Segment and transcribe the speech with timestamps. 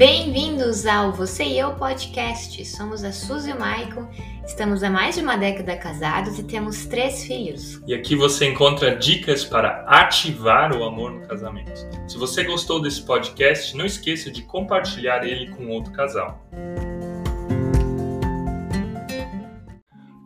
[0.00, 2.64] Bem-vindos ao Você e Eu Podcast.
[2.64, 4.08] Somos a Suzy e o Maicon,
[4.46, 7.82] estamos há mais de uma década casados e temos três filhos.
[7.86, 11.86] E aqui você encontra dicas para ativar o amor no casamento.
[12.08, 16.42] Se você gostou desse podcast, não esqueça de compartilhar ele com outro casal.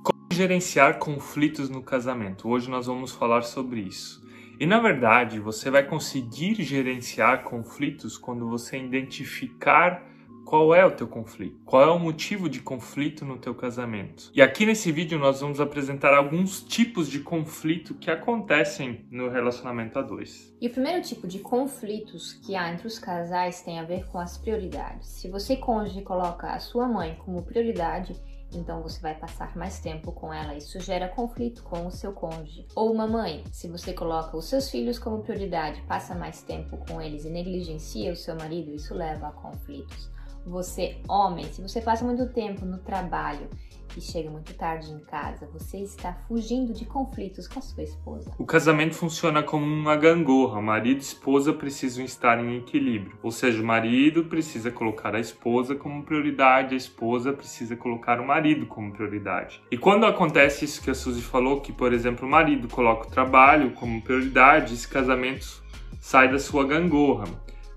[0.05, 2.49] Como gerenciar conflitos no casamento?
[2.49, 4.24] Hoje nós vamos falar sobre isso.
[4.59, 10.03] E na verdade, você vai conseguir gerenciar conflitos quando você identificar
[10.45, 14.31] qual é o teu conflito, qual é o motivo de conflito no teu casamento.
[14.35, 19.99] E aqui nesse vídeo nós vamos apresentar alguns tipos de conflito que acontecem no relacionamento
[19.99, 20.55] a dois.
[20.61, 24.19] E o primeiro tipo de conflitos que há entre os casais tem a ver com
[24.19, 25.09] as prioridades.
[25.09, 28.15] Se você cônjuge coloca a sua mãe como prioridade,
[28.57, 30.55] então você vai passar mais tempo com ela.
[30.55, 32.67] Isso gera conflito com o seu cônjuge.
[32.75, 37.01] Ou uma mãe, se você coloca os seus filhos como prioridade, passa mais tempo com
[37.01, 40.14] eles e negligencia o seu marido, isso leva a conflitos.
[40.47, 43.49] Você, homem, se você passa muito tempo no trabalho
[43.97, 48.31] e chega muito tarde em casa, você está fugindo de conflitos com a sua esposa.
[48.39, 50.61] O casamento funciona como uma gangorra.
[50.61, 53.17] Marido e esposa precisam estar em equilíbrio.
[53.23, 58.27] Ou seja, o marido precisa colocar a esposa como prioridade, a esposa precisa colocar o
[58.27, 59.63] marido como prioridade.
[59.71, 63.11] E quando acontece isso que a Suzy falou, que por exemplo o marido coloca o
[63.11, 65.63] trabalho como prioridade, esse casamento
[66.01, 67.25] sai da sua gangorra.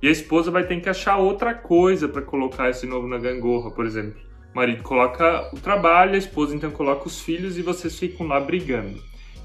[0.08, 3.70] E a esposa vai ter que achar outra coisa para colocar esse novo na gangorra,
[3.72, 4.16] por exemplo
[4.54, 8.40] o marido coloca o trabalho, a esposa então coloca os filhos e vocês ficam lá
[8.40, 8.98] brigando.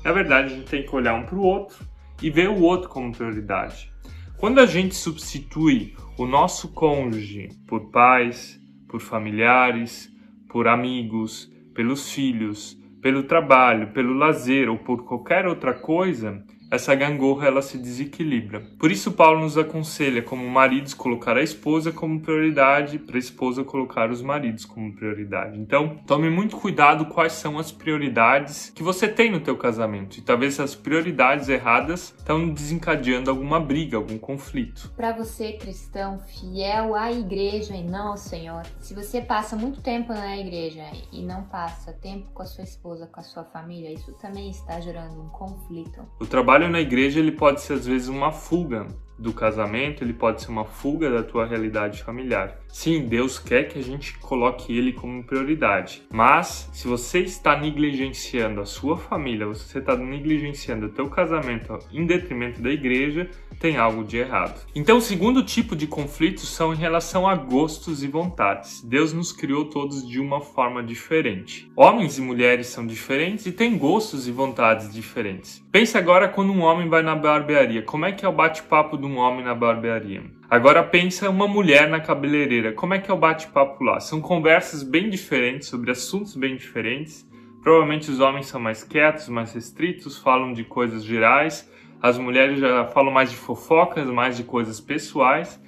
[0.04, 1.84] Na verdade, a gente tem que olhar um para o outro
[2.22, 3.92] e ver o outro como prioridade.
[4.38, 8.56] Quando a gente substitui o nosso cônjuge por pais,
[8.88, 10.08] por familiares,
[10.48, 16.40] por amigos, pelos filhos, pelo trabalho, pelo lazer ou por qualquer outra coisa,
[16.72, 18.62] essa gangorra ela se desequilibra.
[18.78, 23.62] Por isso Paulo nos aconselha como maridos colocar a esposa como prioridade, para a esposa
[23.62, 25.58] colocar os maridos como prioridade.
[25.58, 30.16] Então, tome muito cuidado quais são as prioridades que você tem no teu casamento.
[30.16, 34.90] E talvez as prioridades erradas estão desencadeando alguma briga, algum conflito.
[34.96, 40.14] Para você cristão fiel à igreja e não ao Senhor, se você passa muito tempo
[40.14, 44.12] na igreja e não passa tempo com a sua esposa, com a sua família, isso
[44.14, 46.00] também está gerando um conflito.
[46.18, 48.86] O trabalho trabalho na igreja ele pode ser às vezes uma fuga
[49.18, 52.58] do casamento, ele pode ser uma fuga da tua realidade familiar.
[52.68, 58.60] Sim, Deus quer que a gente coloque ele como prioridade, mas se você está negligenciando
[58.60, 63.28] a sua família, você está negligenciando o teu casamento em detrimento da igreja,
[63.60, 64.60] tem algo de errado.
[64.74, 68.82] Então, o segundo tipo de conflitos são em relação a gostos e vontades.
[68.82, 71.70] Deus nos criou todos de uma forma diferente.
[71.76, 75.62] Homens e mulheres são diferentes e têm gostos e vontades diferentes.
[75.70, 79.14] Pense agora quando um homem vai na barbearia, como é que é o bate-papo de
[79.14, 80.22] um homem na barbearia?
[80.48, 84.00] Agora pensa uma mulher na cabeleireira, como é que é o bate-papo lá?
[84.00, 87.28] São conversas bem diferentes sobre assuntos bem diferentes.
[87.62, 91.70] Provavelmente os homens são mais quietos, mais restritos, falam de coisas gerais
[92.02, 95.60] as mulheres já falam mais de fofocas, mais de coisas pessoais.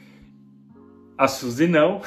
[1.17, 2.03] A Suzy não.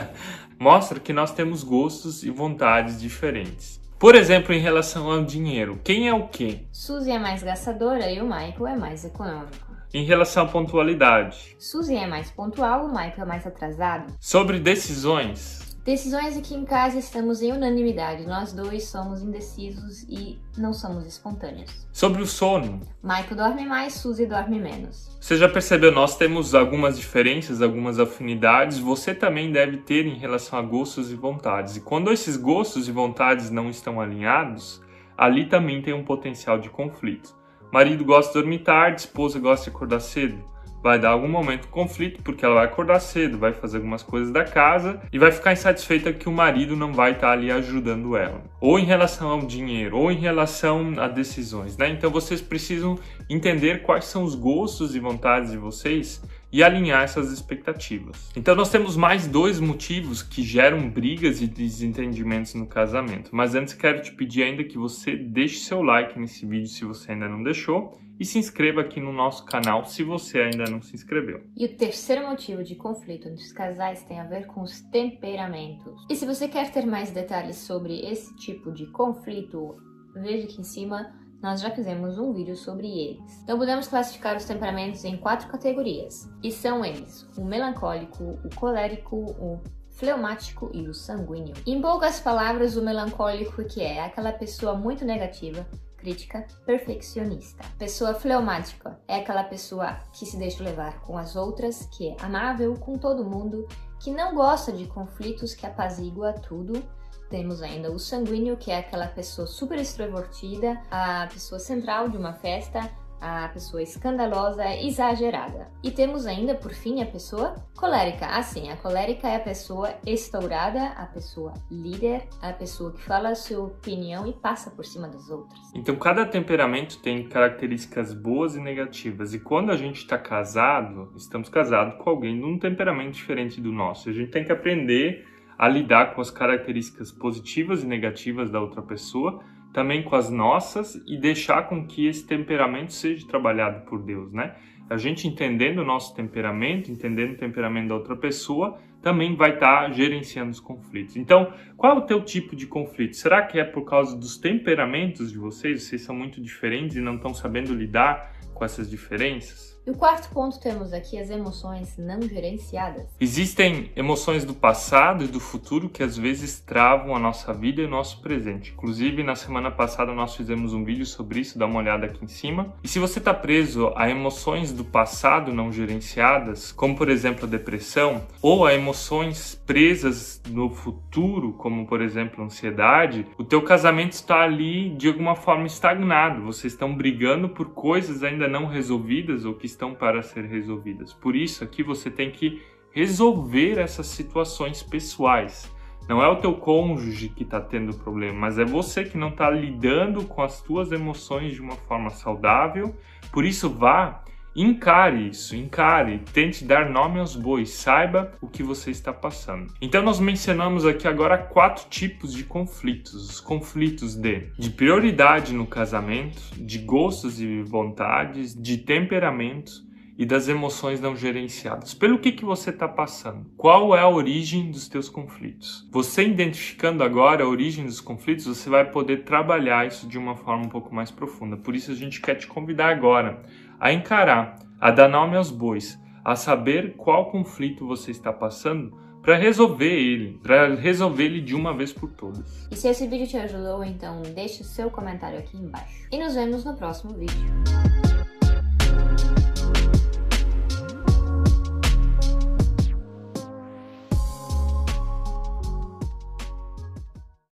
[0.60, 3.80] Mostra que nós temos gostos e vontades diferentes.
[3.98, 6.66] Por exemplo, em relação ao dinheiro, quem é o quê?
[6.70, 9.71] Suzy é mais gastadora e o Michael é mais econômico.
[9.94, 14.14] Em relação à pontualidade, Suzy é mais pontual, o Michael é mais atrasado.
[14.18, 18.24] Sobre decisões, Decisões aqui em casa estamos em unanimidade.
[18.24, 21.88] Nós dois somos indecisos e não somos espontâneos.
[21.92, 22.80] Sobre o sono.
[23.02, 25.10] Michael dorme mais, Suzy dorme menos.
[25.20, 25.90] Você já percebeu?
[25.90, 28.78] Nós temos algumas diferenças, algumas afinidades.
[28.78, 31.76] Você também deve ter em relação a gostos e vontades.
[31.76, 34.80] E quando esses gostos e vontades não estão alinhados,
[35.18, 37.41] ali também tem um potencial de conflito.
[37.72, 40.52] Marido gosta de dormir tarde, esposa gosta de acordar cedo
[40.82, 44.32] vai dar algum momento de conflito, porque ela vai acordar cedo, vai fazer algumas coisas
[44.32, 48.42] da casa e vai ficar insatisfeita que o marido não vai estar ali ajudando ela.
[48.60, 51.88] Ou em relação ao dinheiro, ou em relação a decisões, né?
[51.88, 52.98] Então vocês precisam
[53.30, 56.20] entender quais são os gostos e vontades de vocês
[56.52, 58.30] e alinhar essas expectativas.
[58.36, 63.30] Então nós temos mais dois motivos que geram brigas e desentendimentos no casamento.
[63.32, 67.12] Mas antes quero te pedir ainda que você deixe seu like nesse vídeo se você
[67.12, 70.94] ainda não deixou e se inscreva aqui no nosso canal se você ainda não se
[70.94, 71.42] inscreveu.
[71.56, 76.04] E o terceiro motivo de conflito entre os casais tem a ver com os temperamentos.
[76.08, 79.76] E se você quer ter mais detalhes sobre esse tipo de conflito,
[80.14, 83.42] veja aqui em cima nós já fizemos um vídeo sobre eles.
[83.42, 89.16] Então podemos classificar os temperamentos em quatro categorias, e são eles: o melancólico, o colérico,
[89.16, 89.60] o
[89.90, 91.54] fleumático e o sanguíneo.
[91.66, 95.66] Em poucas palavras, o melancólico que é aquela pessoa muito negativa,
[95.96, 97.64] crítica, perfeccionista.
[97.78, 102.74] Pessoa fleumática é aquela pessoa que se deixa levar com as outras, que é amável
[102.74, 103.66] com todo mundo,
[104.00, 106.82] que não gosta de conflitos, que apazigua tudo.
[107.32, 112.34] Temos ainda o sanguíneo, que é aquela pessoa super extrovertida, a pessoa central de uma
[112.34, 115.70] festa, a pessoa escandalosa, exagerada.
[115.82, 118.26] E temos ainda, por fim, a pessoa colérica.
[118.26, 123.34] Assim, a colérica é a pessoa estourada, a pessoa líder, a pessoa que fala a
[123.34, 125.58] sua opinião e passa por cima das outras.
[125.74, 129.32] Então, cada temperamento tem características boas e negativas.
[129.32, 133.72] E quando a gente está casado, estamos casados com alguém de um temperamento diferente do
[133.72, 134.10] nosso.
[134.10, 138.82] A gente tem que aprender a lidar com as características positivas e negativas da outra
[138.82, 144.32] pessoa também com as nossas e deixar com que esse temperamento seja trabalhado por Deus,
[144.32, 144.54] né?
[144.90, 149.84] A gente entendendo o nosso temperamento, entendendo o temperamento da outra pessoa, também vai estar
[149.84, 151.16] tá gerenciando os conflitos.
[151.16, 153.16] Então, qual é o teu tipo de conflito?
[153.16, 155.84] Será que é por causa dos temperamentos de vocês?
[155.84, 159.80] Vocês são muito diferentes e não estão sabendo lidar com essas diferenças?
[159.84, 163.08] E o quarto ponto temos aqui as emoções não gerenciadas.
[163.20, 167.86] Existem emoções do passado e do futuro que às vezes travam a nossa vida e
[167.86, 168.72] o nosso presente.
[168.72, 172.28] Inclusive, na semana passada nós fizemos um vídeo sobre isso, dá uma olhada aqui em
[172.28, 172.72] cima.
[172.84, 177.48] E se você está preso a emoções do passado não gerenciadas, como por exemplo a
[177.48, 184.12] depressão, ou a emoções presas no futuro, como por exemplo a ansiedade, o teu casamento
[184.12, 186.44] está ali de alguma forma estagnado.
[186.44, 191.12] Vocês estão brigando por coisas ainda não resolvidas ou que estão para ser resolvidas.
[191.12, 195.70] Por isso, aqui você tem que resolver essas situações pessoais.
[196.08, 199.48] Não é o teu cônjuge que está tendo problema, mas é você que não está
[199.48, 202.94] lidando com as tuas emoções de uma forma saudável.
[203.32, 204.22] Por isso, vá,
[204.54, 209.72] encare isso, encare, tente dar nome aos bois, saiba o que você está passando.
[209.80, 215.66] Então, nós mencionamos aqui agora quatro tipos de conflitos: os conflitos de, de prioridade no
[215.66, 219.91] casamento, de gostos e vontades, de temperamento
[220.22, 221.94] e das emoções não gerenciadas.
[221.94, 223.44] Pelo que, que você está passando?
[223.56, 225.84] Qual é a origem dos teus conflitos?
[225.90, 230.64] Você identificando agora a origem dos conflitos, você vai poder trabalhar isso de uma forma
[230.64, 231.56] um pouco mais profunda.
[231.56, 233.42] Por isso a gente quer te convidar agora
[233.80, 239.36] a encarar, a dar nome aos bois, a saber qual conflito você está passando para
[239.36, 242.68] resolver ele, para resolver ele de uma vez por todas.
[242.70, 246.06] E se esse vídeo te ajudou, então deixe o seu comentário aqui embaixo.
[246.12, 248.11] E nos vemos no próximo vídeo.